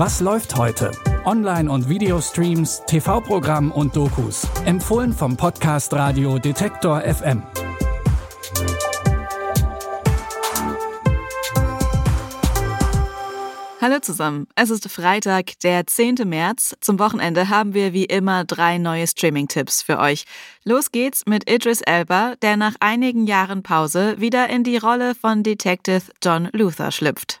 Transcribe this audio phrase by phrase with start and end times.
[0.00, 0.92] Was läuft heute?
[1.24, 4.46] Online- und Videostreams, TV-Programm und Dokus.
[4.64, 7.42] Empfohlen vom Podcast Radio Detektor FM.
[13.80, 16.14] Hallo zusammen, es ist Freitag, der 10.
[16.26, 16.76] März.
[16.80, 20.26] Zum Wochenende haben wir wie immer drei neue Streaming-Tipps für euch.
[20.62, 25.42] Los geht's mit Idris Elba, der nach einigen Jahren Pause wieder in die Rolle von
[25.42, 27.40] Detective John Luther schlüpft.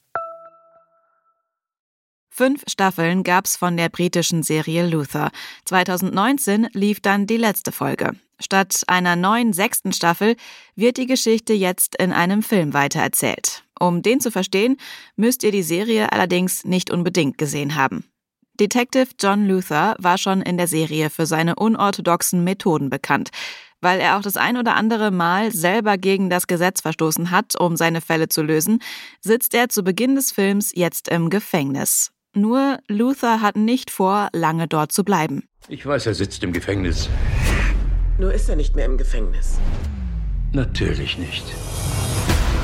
[2.33, 5.31] Fünf Staffeln gab's von der britischen Serie Luther.
[5.65, 8.11] 2019 lief dann die letzte Folge.
[8.39, 10.37] Statt einer neuen sechsten Staffel
[10.73, 13.65] wird die Geschichte jetzt in einem Film weitererzählt.
[13.77, 14.77] Um den zu verstehen,
[15.17, 18.05] müsst ihr die Serie allerdings nicht unbedingt gesehen haben.
[18.59, 23.31] Detective John Luther war schon in der Serie für seine unorthodoxen Methoden bekannt.
[23.81, 27.75] Weil er auch das ein oder andere Mal selber gegen das Gesetz verstoßen hat, um
[27.75, 28.79] seine Fälle zu lösen,
[29.19, 32.11] sitzt er zu Beginn des Films jetzt im Gefängnis.
[32.33, 35.49] Nur Luther hat nicht vor, lange dort zu bleiben.
[35.67, 37.09] Ich weiß, er sitzt im Gefängnis.
[38.17, 39.59] Nur ist er nicht mehr im Gefängnis.
[40.53, 41.43] Natürlich nicht.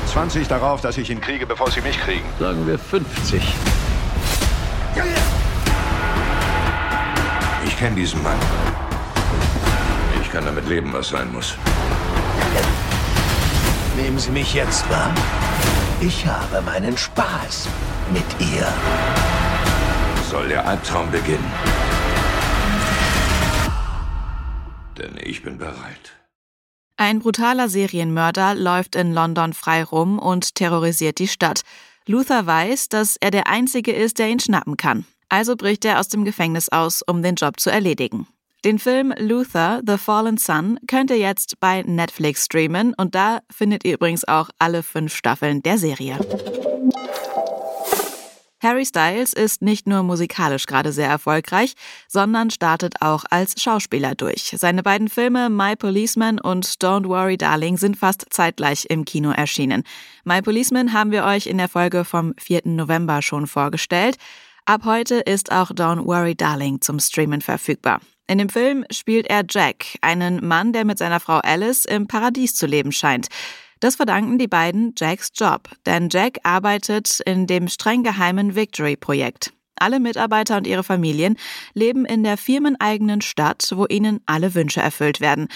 [0.06, 2.24] 20 darauf, dass ich ihn kriege, bevor sie mich kriegen.
[2.38, 3.42] Sagen wir 50.
[7.66, 8.38] Ich kenne diesen Mann.
[10.22, 11.54] Ich kann damit leben, was sein muss.
[13.96, 15.12] Nehmen Sie mich jetzt wahr.
[16.00, 17.68] Ich habe meinen Spaß
[18.12, 18.66] mit ihr
[20.28, 21.50] soll der Albtraum beginnen.
[24.98, 26.18] Denn ich bin bereit.
[26.98, 31.62] Ein brutaler Serienmörder läuft in London frei rum und terrorisiert die Stadt.
[32.06, 35.06] Luther weiß, dass er der Einzige ist, der ihn schnappen kann.
[35.30, 38.26] Also bricht er aus dem Gefängnis aus, um den Job zu erledigen.
[38.64, 43.84] Den Film Luther, The Fallen Sun könnt ihr jetzt bei Netflix streamen und da findet
[43.84, 46.18] ihr übrigens auch alle fünf Staffeln der Serie.
[48.60, 51.74] Harry Styles ist nicht nur musikalisch gerade sehr erfolgreich,
[52.08, 54.52] sondern startet auch als Schauspieler durch.
[54.56, 59.84] Seine beiden Filme My Policeman und Don't Worry Darling sind fast zeitgleich im Kino erschienen.
[60.24, 62.62] My Policeman haben wir euch in der Folge vom 4.
[62.64, 64.16] November schon vorgestellt.
[64.64, 68.00] Ab heute ist auch Don't Worry Darling zum Streamen verfügbar.
[68.26, 72.54] In dem Film spielt er Jack, einen Mann, der mit seiner Frau Alice im Paradies
[72.54, 73.28] zu leben scheint.
[73.80, 79.52] Das verdanken die beiden Jacks Job, denn Jack arbeitet in dem streng geheimen Victory-Projekt.
[79.76, 81.36] Alle Mitarbeiter und ihre Familien
[81.74, 85.48] leben in der firmeneigenen Stadt, wo ihnen alle Wünsche erfüllt werden.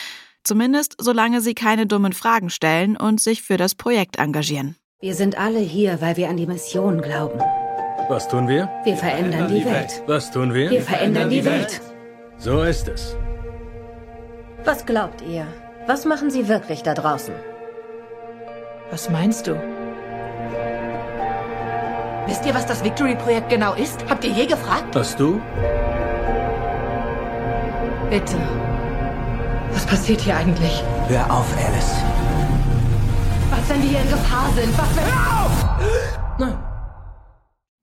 [0.44, 4.76] Zumindest solange sie keine dummen Fragen stellen und sich für das Projekt engagieren.
[5.00, 7.40] Wir sind alle hier, weil wir an die Mission glauben.
[8.08, 8.68] Was tun wir?
[8.84, 10.02] Wir verändern die Welt.
[10.06, 10.70] Was tun wir?
[10.70, 11.80] Wir verändern die Welt.
[12.38, 13.16] So ist es.
[14.64, 15.46] Was glaubt ihr?
[15.86, 17.34] Was machen Sie wirklich da draußen?
[18.92, 19.52] Was meinst du?
[22.26, 24.04] Wisst ihr, was das Victory-Projekt genau ist?
[24.10, 24.94] Habt ihr je gefragt?
[24.94, 25.40] Hast du?
[28.10, 28.36] Bitte.
[29.72, 30.84] Was passiert hier eigentlich?
[31.08, 31.94] Hör auf, Alice.
[33.48, 34.78] Was, wenn wir hier in Gefahr sind?
[34.78, 35.04] Was, wenn...
[35.06, 36.38] Hör auf!
[36.38, 36.58] Nein.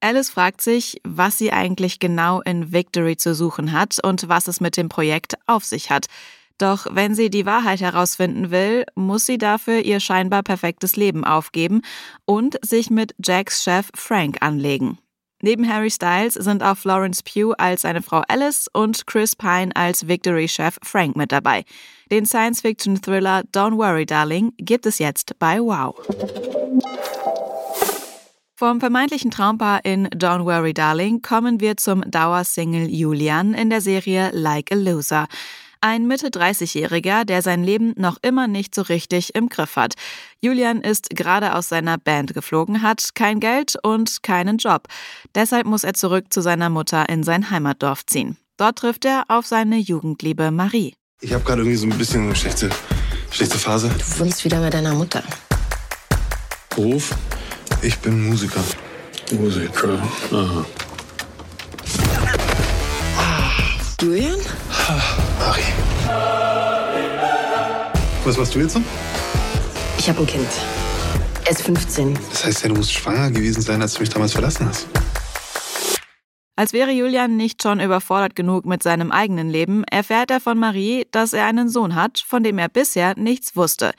[0.02, 4.62] Alice fragt sich, was sie eigentlich genau in Victory zu suchen hat und was es
[4.62, 6.06] mit dem Projekt auf sich hat.
[6.60, 11.82] Doch wenn sie die Wahrheit herausfinden will, muss sie dafür ihr scheinbar perfektes Leben aufgeben
[12.26, 15.00] und sich mit Jacks Chef Frank anlegen.
[15.42, 20.06] Neben Harry Styles sind auch Florence Pugh als seine Frau Alice und Chris Pine als
[20.06, 21.64] Victory-Chef Frank mit dabei.
[22.12, 25.96] Den Science-Fiction-Thriller Don't Worry Darling gibt es jetzt bei Wow.
[28.58, 34.32] Vom vermeintlichen Traumpaar in Don't Worry Darling kommen wir zum Dauersingle Julian in der Serie
[34.34, 35.30] Like a Loser.
[35.82, 39.94] Ein Mitte 30-Jähriger, der sein Leben noch immer nicht so richtig im Griff hat.
[40.42, 44.88] Julian ist gerade aus seiner Band geflogen, hat kein Geld und keinen Job.
[45.36, 48.36] Deshalb muss er zurück zu seiner Mutter in sein Heimatdorf ziehen.
[48.58, 50.96] Dort trifft er auf seine Jugendliebe Marie.
[51.22, 52.70] Ich habe gerade irgendwie so ein bisschen eine schlechte,
[53.32, 53.88] schlechte Phase.
[53.88, 55.24] Du wohnst wieder mit deiner Mutter.
[56.72, 57.16] Beruf?
[57.82, 58.64] Ich bin Musiker.
[59.32, 59.98] Musiker.
[60.34, 60.66] Aha.
[64.02, 64.40] Julian?
[65.40, 65.62] Mari.
[68.24, 68.82] Was machst du jetzt so?
[69.98, 70.48] Ich habe ein Kind.
[71.44, 72.18] Er ist 15.
[72.30, 74.88] Das heißt ja, du musst schwanger gewesen sein, als du mich damals verlassen hast.
[76.56, 81.06] Als wäre Julian nicht schon überfordert genug mit seinem eigenen Leben, erfährt er von Marie,
[81.12, 83.92] dass er einen Sohn hat, von dem er bisher nichts wusste.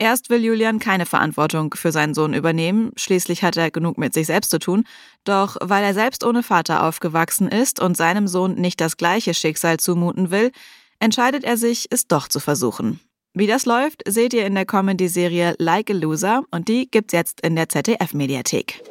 [0.00, 4.28] Erst will Julian keine Verantwortung für seinen Sohn übernehmen, schließlich hat er genug mit sich
[4.28, 4.84] selbst zu tun,
[5.24, 9.78] doch weil er selbst ohne Vater aufgewachsen ist und seinem Sohn nicht das gleiche Schicksal
[9.78, 10.52] zumuten will,
[11.00, 13.00] entscheidet er sich, es doch zu versuchen.
[13.34, 17.40] Wie das läuft, seht ihr in der Comedy-Serie Like a Loser und die gibt's jetzt
[17.40, 18.82] in der ZDF-Mediathek.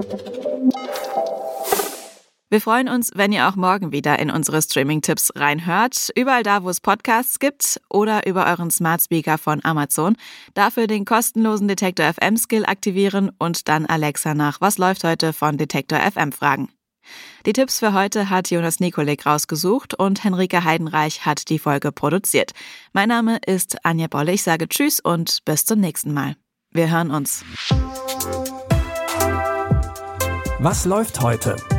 [2.50, 6.12] Wir freuen uns, wenn ihr auch morgen wieder in unsere Streaming-Tipps reinhört.
[6.16, 10.16] Überall da, wo es Podcasts gibt oder über euren Smart Speaker von Amazon.
[10.54, 15.58] Dafür den kostenlosen Detektor FM Skill aktivieren und dann Alexa nach Was läuft heute von
[15.58, 16.70] Detektor FM fragen.
[17.46, 22.54] Die Tipps für heute hat Jonas Nikolik rausgesucht und Henrike Heidenreich hat die Folge produziert.
[22.94, 24.32] Mein Name ist Anja Bolle.
[24.32, 26.38] Ich sage Tschüss und bis zum nächsten Mal.
[26.72, 27.44] Wir hören uns.
[30.60, 31.58] Was läuft heute?